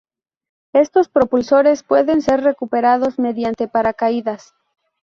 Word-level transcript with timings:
Estos 0.73 1.09
propulsores 1.09 1.83
pueden 1.83 2.23
ser 2.23 2.41
recuperados 2.41 3.19
mediante 3.19 3.67
paracaídas. 3.67 4.55